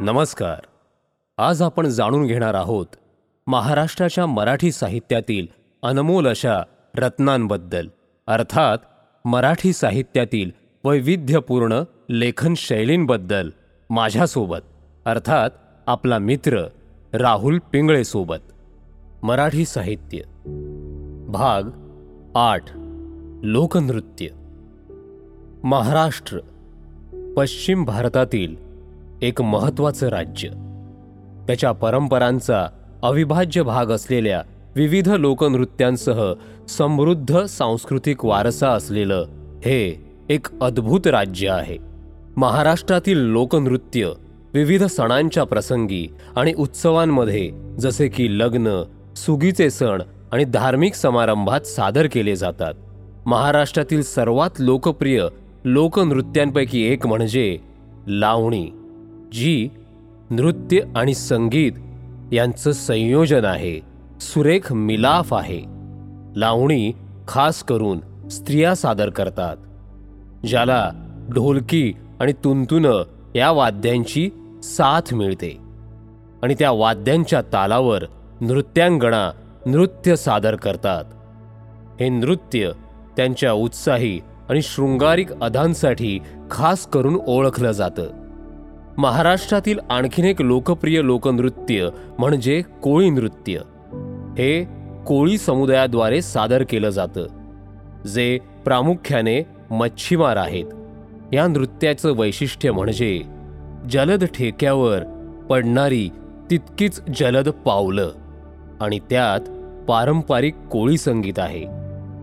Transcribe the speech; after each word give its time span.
नमस्कार. 0.00 0.60
आज 1.38 1.62
आपण 1.62 1.86
जाणून 1.86 2.26
घेणार 2.26 2.54
आहोत 2.54 2.86
महाराष्ट्राच्या 3.46 4.26
मराठी 4.26 4.72
साहित्यातील 4.72 5.46
अनमोल 5.82 6.28
अशा 6.28 6.62
रत्नांबद्दल 6.96 7.88
अर्थात 8.26 8.78
मराठी 9.24 9.72
साहित्यातील 9.72 10.50
वैविध्यपूर्ण 10.84 11.82
लेखन 12.10 12.54
शैलींबद्दल 12.56 13.50
माझ्यासोबत 13.90 14.58
अर्थात 15.06 15.50
आपला 15.86 16.18
मित्र 16.18 16.62
राहुल 17.12 17.58
पिंगळेसोबत. 17.58 18.52
मराठी 19.22 19.64
साहित्य. 19.64 20.18
भाग 21.28 21.62
आठ. 22.36 22.64
लोकनृत्य. 23.42 24.26
महाराष्ट्र. 25.64 26.38
पश्चिम 27.36 27.84
भारतातील 27.84 28.67
एक 29.22 29.42
महत्त्वाचं 29.42 30.08
राज्य. 30.08 30.48
त्याच्या 31.46 31.72
परंपरांचा 31.72 32.66
अविभाज्य 33.02 33.62
भाग 33.62 33.86
असलेल्या 33.86 34.42
विविध 34.76 35.08
लोकनृत्यांसह 35.08 36.32
समृद्ध 36.68 37.44
सांस्कृतिक 37.44 38.24
वारसा 38.24 38.68
असलेलं 38.68 39.26
हे 39.64 40.06
एक 40.30 40.46
अद्भुत 40.60 41.06
राज्य 41.06 41.48
आहे. 41.48 41.76
महाराष्ट्रातील 42.36 43.18
लोकनृत्य 43.18 44.10
विविध 44.54 44.84
सणांच्या 44.84 45.44
प्रसंगी 45.44 46.08
आणि 46.36 46.54
उत्सवांमध्ये 46.54 47.50
जसे 47.78 48.08
की 48.08 48.38
लग्न 48.38 48.82
सुगीचे 49.16 49.70
सण 49.70 50.02
आणि 50.32 50.44
धार्मिक 50.44 50.94
समारंभात 50.94 51.60
सादर 51.60 52.06
केले 52.12 52.36
जातात. 52.36 52.74
महाराष्ट्रातील 53.26 54.02
सर्वात 54.02 54.50
लोकप्रिय 54.58 55.24
लोकनृत्यांपैकी 55.64 56.82
एक 56.82 57.06
म्हणजे 57.06 57.58
लावणी. 58.06 58.70
जी 59.32 59.68
नृत्य 60.30 60.80
आणि 60.96 61.14
संगीत 61.14 61.72
यांचं 62.32 62.72
संयोजन 62.72 63.44
आहे. 63.44 63.80
सुरेख 64.20 64.72
मिलाफ 64.72 65.34
आहे. 65.34 65.62
लावणी 66.36 66.92
खास 67.28 67.62
करून 67.62 68.28
स्त्रिया 68.28 68.74
सादर 68.74 69.08
करतात. 69.08 69.56
ज्याला 70.46 70.90
ढोलकी 71.34 71.92
आणि 72.20 72.32
तुंतुन 72.32 73.02
या 73.36 73.50
वाद्यांची 73.50 74.30
साथ 74.62 75.14
मिळते. 75.14 75.58
आणि 76.42 76.54
त्या 76.58 76.70
वाद्यांच्या 76.70 77.42
तालावर 77.42 78.04
नृत्यांगणा 78.40 79.30
नृत्य 79.66 80.16
सादर 80.16 80.54
करतात. 80.56 81.04
हे 82.00 82.08
नृत्य 82.08 82.70
त्यांच्या 83.16 83.52
उत्साही 83.52 84.20
आणि 84.48 84.62
शृंगारिक 84.62 85.32
अदांसाठी 85.32 86.18
खास 86.50 86.86
करून 86.86 87.16
ओळखलं 87.26 87.70
जातं. 87.70 88.27
महाराष्ट्रातील 88.98 89.78
आणखीन 89.90 90.24
एक 90.24 90.40
लोकप्रिय 90.42 91.00
लोकनृत्य 91.02 91.88
म्हणजे 92.18 92.62
कोळी 92.82 93.10
नृत्य. 93.10 93.58
हे 94.38 94.64
कोळी 95.06 95.38
समुदायाद्वारे 95.38 96.22
सादर 96.22 96.62
केलं 96.62 96.90
जातं 96.90 97.26
जे 98.06 98.38
प्रामुख्याने 98.64 99.46
मच्छीमार 99.70 100.36
आहेत. 100.36 100.64
या 101.32 101.46
नृत्याचं 101.46 102.16
वैशिष्ट्य 102.16 102.72
म्हणजे 102.72 103.22
जलद 103.90 104.24
ठेक्यावर 104.24 105.02
पडणारी 105.50 106.08
तितकीच 106.50 107.00
जलद 107.20 107.48
पावलं 107.48 108.10
आणि 108.80 108.98
त्यात 108.98 109.48
पारंपरिक 109.88 110.54
कोळी 110.56 110.98
संगीत 110.98 111.38
आहे 111.38 111.64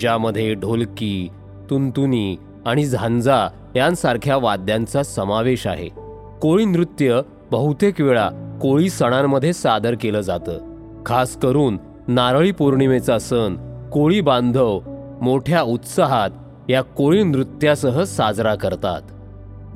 ज्यामध्ये 0.00 0.54
ढोलकी 0.54 1.28
तुंतुनी 1.70 2.36
आणि 2.66 2.84
झांजा 2.84 3.48
यांसारख्या 3.76 4.36
वाद्यांचा 4.36 5.02
समावेश 5.02 5.66
आहे. 5.66 6.01
कोळी 6.42 6.64
नृत्य 6.64 7.20
बहुतेक 7.50 8.00
वेळा 8.00 8.58
कोळी 8.62 8.90
सणांमध्ये 8.90 9.52
सादर 9.52 9.94
केलं 10.00 10.20
जातं. 10.20 10.74
खास 11.06 11.36
करून 11.36 11.78
नारळी 12.08 12.52
पौर्णिमेचा 12.52 13.18
सण 13.18 13.56
कोळी 13.92 14.20
बांधव 14.20 14.80
मोठ्या 15.22 15.62
उत्साहात 15.62 16.30
या 16.68 16.82
कोळी 16.82 17.22
नृत्यासह 17.22 18.02
साजरा 18.02 18.54
करतात. 18.54 19.00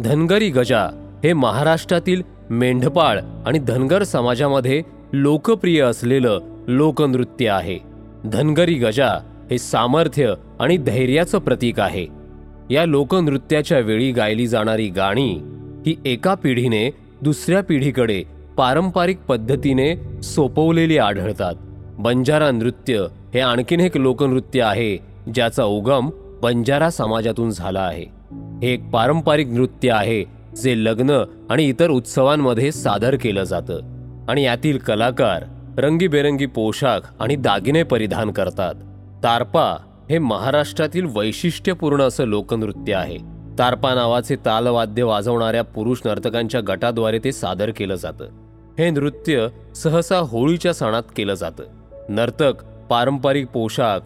धनगरी 0.00 0.48
गजा 0.48 0.84
हे 1.24 1.32
महाराष्ट्रातील 1.32 2.22
मेंढपाळ 2.50 3.20
आणि 3.46 3.58
धनगर 3.58 4.02
समाजामध्ये 4.02 4.82
लोकप्रिय 5.12 5.80
असलेलं 5.80 6.40
लोकनृत्य 6.68 7.48
आहे. 7.48 7.78
धनगरी 8.24 8.74
गजा 8.74 9.10
हे 9.50 9.58
सामर्थ्य 9.58 10.34
आणि 10.60 10.76
धैर्याचं 10.76 11.38
प्रतीक 11.38 11.80
आहे. 11.80 12.06
या 12.70 12.84
लोकनृत्याच्या 12.84 13.78
वेळी 13.78 14.12
गायली 14.12 14.46
जाणारी 14.46 14.88
गाणी 14.88 15.40
ही 15.86 15.96
एका 16.04 16.34
पिढीने 16.34 16.90
दुसऱ्या 17.22 17.62
पिढीकडे 17.62 18.22
पारंपरिक 18.56 19.18
पद्धतीने 19.18 20.22
सोपवलेली 20.22 20.98
आढळतात. 20.98 21.54
बंजारा 21.98 22.50
नृत्य 22.50 23.06
हे 23.34 23.40
आणखीन 23.40 23.80
एक 23.80 23.96
लोकनृत्य 23.96 24.62
आहे 24.62 24.96
ज्याचा 25.34 25.64
उगम 25.64 26.10
बंजारा 26.42 26.90
समाजातून 26.90 27.50
झाला 27.50 27.80
आहे. 27.80 28.04
हे 28.62 28.72
एक 28.72 28.90
पारंपरिक 28.90 29.46
नृत्य 29.46 29.90
आहे 29.90 30.24
जे 30.62 30.84
लग्न 30.84 31.10
आणि 31.50 31.64
इतर 31.64 31.90
उत्सवांमध्ये 31.90 32.72
सादर 32.72 33.16
केलं 33.16 33.44
जातं 33.44 33.80
आणि 34.28 34.42
यातील 34.42 34.78
कलाकार 34.78 35.44
रंगीबेरंगी 35.78 36.46
पोशाख 36.46 37.00
आणि 37.20 37.36
दागिने 37.36 37.82
परिधान 37.82 38.30
करतात. 38.30 38.74
तारपा 39.24 39.76
हे 40.10 40.18
महाराष्ट्रातील 40.18 41.06
वैशिष्ट्यपूर्ण 41.16 42.02
असं 42.02 42.24
लोकनृत्य 42.24 42.94
आहे. 42.94 43.35
तारपा 43.58 43.94
नावाचे 43.94 44.36
तालवाद्य 44.36 45.02
वाजवणाऱ्या 45.02 45.62
पुरुष 45.62 45.98
नर्तकांच्या 46.04 46.60
गटाद्वारे 46.68 47.18
ते 47.24 47.32
सादर 47.32 47.70
केलं 47.70 47.94
जातं. 47.94 48.24
हे 48.78 48.90
नृत्य 48.90 49.46
सहसा 49.76 50.18
होळीच्या 50.18 50.74
सणात 50.74 51.02
केलं 51.16 51.34
जातं. 51.34 51.64
नर्तक 52.08 52.52
पारंपरिक 52.90 53.46
पोशाख 53.46 54.00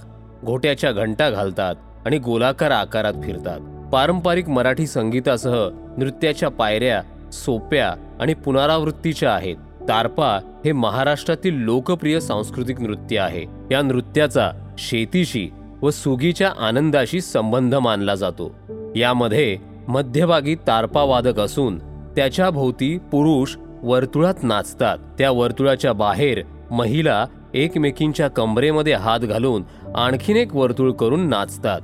घोट्याच्या 0.44 0.92
घंटा 0.92 1.30
घालतात 1.30 1.74
आणि 2.06 2.18
गोलाकार 2.18 2.70
आकारात 2.70 3.14
फिरतात. 3.24 3.90
पारंपरिक 3.92 4.48
मराठी 4.48 4.86
संगीतासह 4.86 5.68
नृत्याच्या 5.96 6.48
पायऱ्या 6.48 7.30
सोप्या 7.32 7.94
आणि 8.20 8.34
पुनरावृत्तीच्या 8.34 9.34
आहेत. 9.34 9.56
तारपा 9.88 10.38
हे 10.64 10.72
महाराष्ट्रातील 10.72 11.54
लोकप्रिय 11.54 12.20
सांस्कृतिक 12.20 12.80
नृत्य 12.80 13.18
आहे. 13.18 13.44
या 13.70 13.82
नृत्याचा 13.82 14.50
शेतीशी 14.78 15.50
व 15.82 15.90
सुगीच्या 15.90 16.52
आनंदाशी 16.58 17.20
संबंध 17.20 17.74
मानला 17.74 18.14
जातो. 18.14 18.54
यामध्ये 18.96 19.56
मध्यभागी 19.88 20.54
तारपा 20.54 21.02
वादक 21.02 21.40
असून 21.40 21.78
त्याच्या 22.16 22.50
भोवती 22.50 22.98
पुरुष 22.98 23.56
वर्तुळात 23.82 24.34
नाचतात. 24.42 24.98
त्या 25.18 25.30
वर्तुळाच्या 25.30 25.92
बाहेर 25.92 26.42
महिला 26.70 27.26
एकमेकींच्या 27.54 28.28
कंबरेमध्ये 28.28 28.92
हात 28.92 29.20
घालून 29.20 29.62
आणखीन 29.94 30.36
एक 30.36 30.56
वर्तुळ 30.56 30.92
करून 30.92 31.28
नाचतात. 31.28 31.80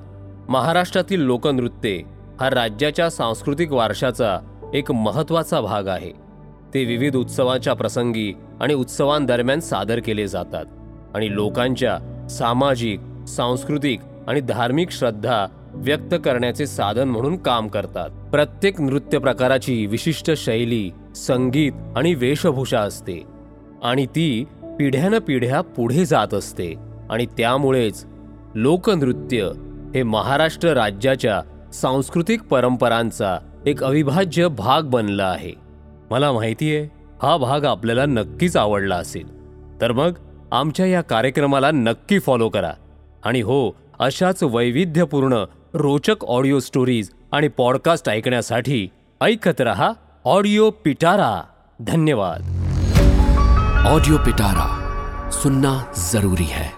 महाराष्ट्रातील 0.49 1.21
लोकनृत्ये 1.21 2.03
हा 2.41 2.51
राज्याच्या 2.51 3.11
सांस्कृतिक 3.11 3.73
वारशाचा 3.73 4.39
एक 4.75 4.93
महत्त्वाचा 4.93 5.61
भाग 5.61 5.87
आहे. 5.89 6.11
ते 6.75 6.85
विविध 6.85 7.17
उत्सवाच्या 7.17 7.75
प्रसंगी 7.75 8.33
आणि 8.61 8.75
उत्सवांदरम्यान 8.75 9.61
सादर 9.61 10.01
केले 10.05 10.29
जातात 10.29 10.65
आणि 11.15 11.35
लोकांच्या 11.35 12.27
सामाजिक 12.31 13.01
सांस्कृतिक 13.29 14.01
आणि 14.29 14.41
धार्मिक 14.41 14.91
श्रद्धा 14.91 15.47
व्यक्त 15.77 16.15
करण्याचे 16.25 16.67
साधन 16.67 17.09
म्हणून 17.09 17.37
काम 17.37 17.69
करतात. 17.69 18.31
प्रत्येक 18.31 18.81
नृत्य 18.81 19.19
प्रकाराची 19.19 19.87
विशिष्ट 19.87 20.31
शैली 20.37 20.91
संगीत 21.17 21.73
आणि 21.97 22.15
वेशभूषा 22.15 22.81
असते. 22.81 23.23
आणि 23.83 24.07
ती 24.07 24.45
पिढ्यानपिढ्या 24.63 25.21
पिढ्या 25.21 25.61
पुढे 25.61 26.05
जात 26.05 26.35
असते. 26.35 26.75
आणि 27.11 27.27
त्यामुळेच 27.27 28.07
लोकनृत्य 28.55 29.51
हे 29.95 30.03
महाराष्ट्र 30.03 30.69
राज्याच्या 30.69 31.43
सांस्कृतिक 31.73 32.43
परंपरांचा 32.43 33.39
एक 33.67 33.85
अविभाज्य 33.85 34.49
भाग 34.49 34.83
बनला 34.83 35.27
आहे. 35.27 35.53
मला 36.11 36.33
माहिती 36.33 36.77
आहे 36.77 36.85
हा 37.23 37.37
भाग 37.37 37.65
आपल्याला 37.65 38.07
नक्कीच 38.07 38.57
आवडला 38.57 38.97
असेल. 38.97 39.37
तर 39.81 39.93
मग 39.93 40.13
आमच्या 40.53 40.87
या 40.87 41.01
कार्यक्रमाला 41.01 41.71
नक्की 41.71 42.19
फॉलो 42.19 42.49
करा. 42.49 42.73
आणि 43.25 43.41
हो 43.41 43.77
अशाच 43.99 44.43
वैविध्यपूर्ण 44.43 45.45
रोचक 45.75 46.25
ऑडिओ 46.25 46.59
स्टोरीज 46.59 47.11
आणि 47.33 47.49
पॉडकास्ट 47.49 48.09
ऐकण्यासाठी 48.09 48.89
ऐकत 49.21 49.61
रहा 49.61 49.91
ऑडिओ 50.25 50.71
पिटारा. 50.71 51.43
धन्यवाद. 51.81 52.41
ऑडिओ 53.87 54.17
पिटारा 54.17 54.83
सुनना 55.31 55.85
जरूरी 56.13 56.45
है. 56.45 56.76